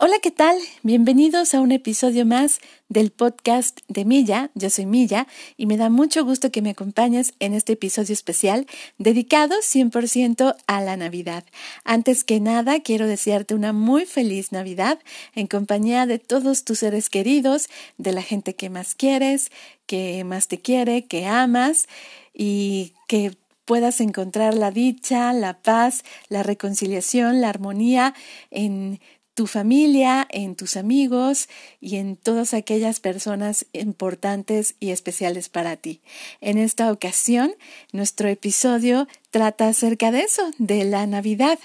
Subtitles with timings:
[0.00, 0.56] Hola, ¿qué tal?
[0.84, 4.52] Bienvenidos a un episodio más del podcast de Milla.
[4.54, 8.68] Yo soy Milla y me da mucho gusto que me acompañes en este episodio especial
[8.98, 11.42] dedicado 100% a la Navidad.
[11.82, 15.00] Antes que nada, quiero desearte una muy feliz Navidad
[15.34, 19.50] en compañía de todos tus seres queridos, de la gente que más quieres,
[19.86, 21.88] que más te quiere, que amas
[22.32, 23.36] y que
[23.68, 28.14] puedas encontrar la dicha, la paz, la reconciliación, la armonía
[28.50, 28.98] en
[29.38, 31.48] tu familia, en tus amigos
[31.80, 36.00] y en todas aquellas personas importantes y especiales para ti.
[36.40, 37.54] En esta ocasión,
[37.92, 41.60] nuestro episodio trata acerca de eso, de la Navidad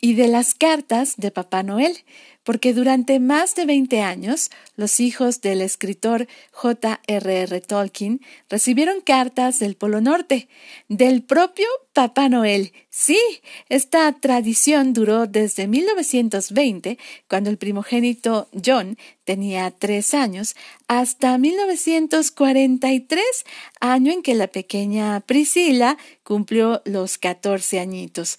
[0.00, 1.96] y de las cartas de Papá Noel
[2.46, 7.60] porque durante más de 20 años los hijos del escritor J.R.R.
[7.60, 10.48] Tolkien recibieron cartas del Polo Norte,
[10.88, 12.72] del propio Papá Noel.
[12.88, 13.18] Sí,
[13.68, 20.54] esta tradición duró desde 1920, cuando el primogénito John tenía tres años,
[20.86, 23.24] hasta 1943,
[23.80, 28.38] año en que la pequeña Priscila cumplió los 14 añitos.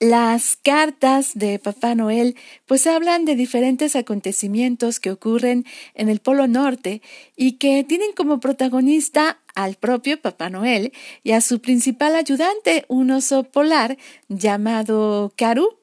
[0.00, 6.46] Las cartas de Papá Noel pues hablan de diferentes acontecimientos que ocurren en el Polo
[6.46, 7.02] Norte
[7.34, 10.92] y que tienen como protagonista al propio Papá Noel
[11.24, 15.80] y a su principal ayudante, un oso polar llamado Karú,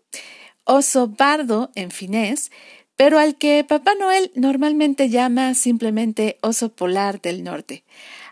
[0.64, 2.52] oso pardo en finés,
[2.96, 7.84] pero al que Papá Noel normalmente llama simplemente oso polar del norte.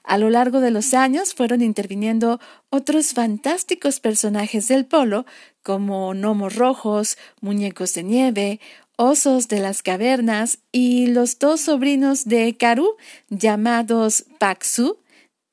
[0.04, 5.26] A lo largo de los años fueron interviniendo otros fantásticos personajes del polo,
[5.62, 8.60] como gnomos rojos, muñecos de nieve,
[8.98, 12.96] osos de las cavernas y los dos sobrinos de Karú,
[13.30, 14.98] llamados Paxu,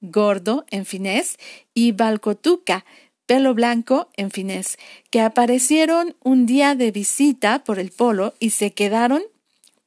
[0.00, 1.36] gordo en finés,
[1.74, 2.84] y Balcotuca,
[3.30, 4.76] pelo blanco en finés,
[5.10, 9.22] que aparecieron un día de visita por el polo y se quedaron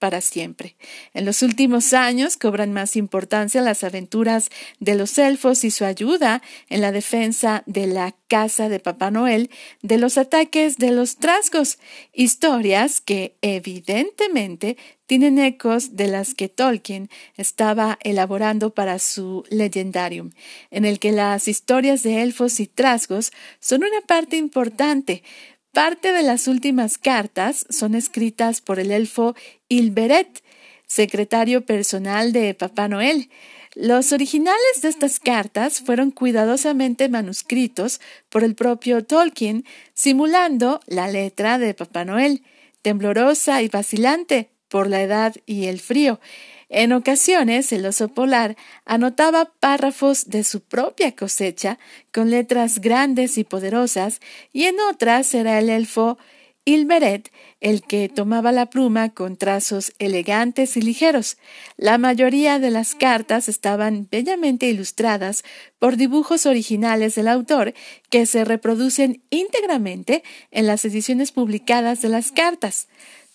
[0.03, 0.75] para siempre.
[1.13, 4.49] En los últimos años cobran más importancia las aventuras
[4.81, 9.49] de los elfos y su ayuda en la defensa de la casa de Papá Noel
[9.81, 11.79] de los ataques de los trasgos,
[12.11, 14.75] historias que evidentemente
[15.05, 20.31] tienen ecos de las que Tolkien estaba elaborando para su Legendarium,
[20.71, 25.23] en el que las historias de elfos y trasgos son una parte importante,
[25.73, 29.35] Parte de las últimas cartas son escritas por el elfo
[29.69, 30.43] Ilberet,
[30.85, 33.31] secretario personal de Papá Noel.
[33.73, 41.57] Los originales de estas cartas fueron cuidadosamente manuscritos por el propio Tolkien, simulando la letra
[41.57, 42.43] de Papá Noel,
[42.83, 46.19] temblorosa y vacilante por la edad y el frío.
[46.67, 51.77] En ocasiones el oso polar anotaba párrafos de su propia cosecha
[52.11, 54.19] con letras grandes y poderosas,
[54.51, 56.17] y en otras era el elfo
[56.65, 57.29] Ilmeret
[57.59, 61.37] el que tomaba la pluma con trazos elegantes y ligeros.
[61.77, 65.43] La mayoría de las cartas estaban bellamente ilustradas
[65.77, 67.73] por dibujos originales del autor
[68.09, 72.87] que se reproducen íntegramente en las ediciones publicadas de las cartas.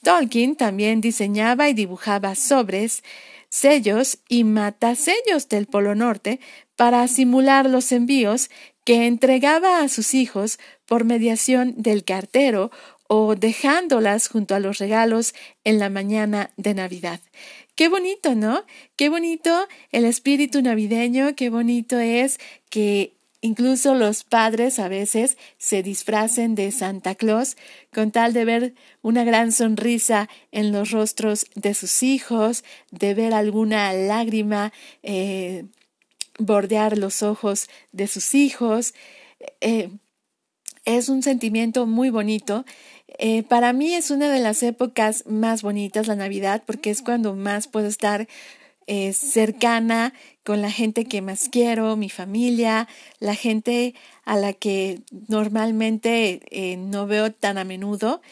[0.02, 3.02] Tolkien también diseñaba y dibujaba sobres,
[3.48, 6.40] sellos y matasellos del Polo Norte
[6.76, 8.50] para simular los envíos
[8.84, 12.70] que entregaba a sus hijos por mediación del cartero
[13.08, 17.20] o dejándolas junto a los regalos en la mañana de Navidad.
[17.74, 18.64] Qué bonito, ¿no?
[18.96, 22.38] Qué bonito el espíritu navideño, qué bonito es
[22.70, 27.56] que Incluso los padres a veces se disfracen de Santa Claus
[27.92, 33.34] con tal de ver una gran sonrisa en los rostros de sus hijos, de ver
[33.34, 34.72] alguna lágrima
[35.04, 35.66] eh,
[36.38, 38.94] bordear los ojos de sus hijos.
[39.60, 39.90] Eh,
[40.84, 42.64] es un sentimiento muy bonito.
[43.18, 47.36] Eh, para mí es una de las épocas más bonitas la Navidad porque es cuando
[47.36, 48.26] más puedo estar
[48.90, 52.88] eh, cercana con la gente que más quiero, mi familia,
[53.20, 53.94] la gente
[54.24, 58.22] a la que normalmente eh, no veo tan a menudo.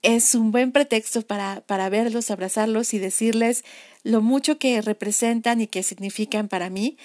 [0.00, 3.62] Es un buen pretexto para, para verlos, abrazarlos y decirles
[4.02, 6.96] lo mucho que representan y que significan para mí.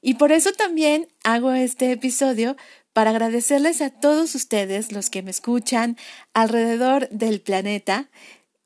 [0.00, 2.56] Y por eso también hago este episodio
[2.94, 5.98] para agradecerles a todos ustedes los que me escuchan
[6.32, 8.08] alrededor del planeta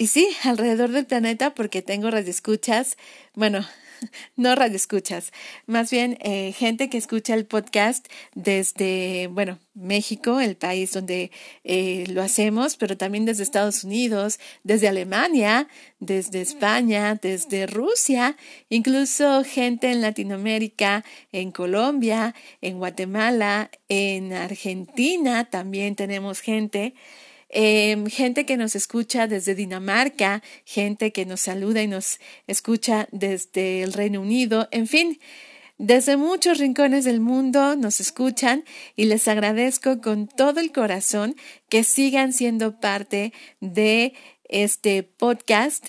[0.02, 2.96] y sí, alrededor del planeta porque tengo radioescuchas,
[3.36, 3.64] bueno,
[4.36, 5.32] no radioescuchas,
[5.66, 11.30] más bien eh, gente que escucha el podcast desde, bueno, México, el país donde
[11.62, 15.68] eh, lo hacemos, pero también desde Estados Unidos, desde Alemania,
[16.00, 18.36] desde España, desde Rusia,
[18.70, 26.92] incluso gente en Latinoamérica, en Colombia, en Guatemala, en Argentina, también tenemos gente
[27.52, 33.82] em, gente que nos escucha desde Dinamarca, gente que nos saluda y nos escucha desde
[33.82, 35.20] el Reino Unido, en fin.
[35.78, 38.64] Desde muchos rincones del mundo nos escuchan
[38.94, 41.34] y les agradezco con todo el corazón
[41.68, 44.14] que sigan siendo parte de
[44.44, 45.88] este podcast,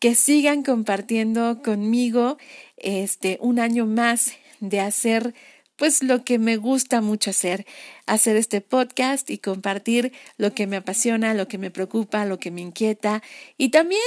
[0.00, 2.36] que sigan compartiendo conmigo
[2.76, 5.34] este un año más de hacer
[5.82, 7.66] pues lo que me gusta mucho hacer,
[8.06, 12.52] hacer este podcast y compartir lo que me apasiona, lo que me preocupa, lo que
[12.52, 13.20] me inquieta
[13.58, 14.00] y también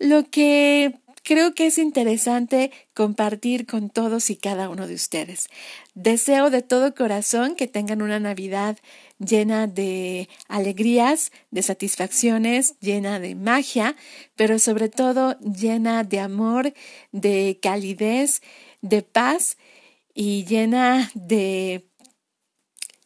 [0.00, 5.46] lo que creo que es interesante compartir con todos y cada uno de ustedes.
[5.94, 8.76] Deseo de todo corazón que tengan una Navidad
[9.20, 13.94] llena de alegrías, de satisfacciones, llena de magia,
[14.34, 16.74] pero sobre todo llena de amor,
[17.12, 18.42] de calidez,
[18.82, 19.58] de paz
[20.20, 21.86] y llena de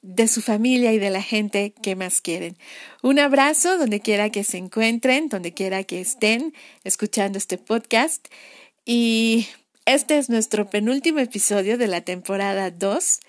[0.03, 2.59] de su familia y de la gente que más quieren.
[3.05, 6.53] Un abrazo donde quiera que se encuentren, donde quiera que estén
[6.83, 8.27] escuchando este podcast.
[8.85, 9.47] Y
[9.87, 13.21] este es nuestro penúltimo episodio de la temporada 2.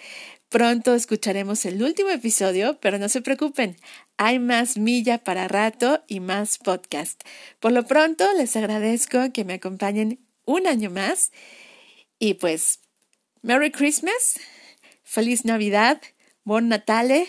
[0.49, 3.77] Pronto escucharemos el último episodio, pero no se preocupen,
[4.17, 7.21] hay más milla para rato y más podcast.
[7.59, 11.31] Por lo pronto, les agradezco que me acompañen un año más
[12.17, 12.79] y pues,
[13.45, 14.39] Merry Christmas,
[15.03, 16.01] feliz Navidad
[16.45, 17.27] Buon Natale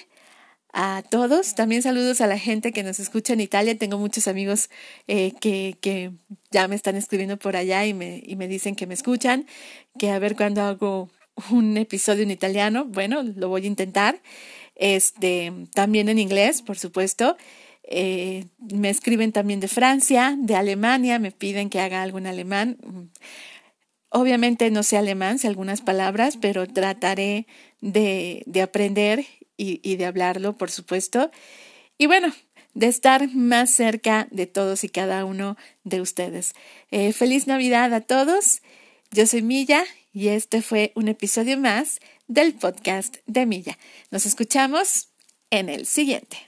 [0.72, 1.54] a todos.
[1.54, 3.76] También saludos a la gente que nos escucha en Italia.
[3.76, 4.70] Tengo muchos amigos
[5.08, 6.12] eh, que, que,
[6.50, 9.44] ya me están escribiendo por allá y me, y me dicen que me escuchan,
[9.98, 11.10] que a ver cuándo hago
[11.50, 12.86] un episodio en italiano.
[12.86, 14.22] Bueno, lo voy a intentar.
[14.74, 17.36] Este, también en inglés, por supuesto.
[17.82, 22.78] Eh, me escriben también de Francia, de Alemania, me piden que haga algo en alemán.
[24.16, 27.46] Obviamente no sé alemán, sé algunas palabras, pero trataré
[27.82, 29.26] de, de aprender
[29.58, 31.30] y, y, de hablarlo, por supuesto.
[31.98, 32.32] Y bueno,
[32.72, 36.54] de estar más cerca de todos y cada uno de ustedes.
[36.90, 38.62] Eh, feliz Navidad a todos.
[39.10, 39.84] Yo soy Milla
[40.14, 43.76] y este fue un episodio más del podcast de Milla.
[44.10, 45.10] Nos escuchamos
[45.50, 46.38] en el siguiente.